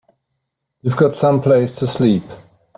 [0.81, 2.23] You got someplace to sleep?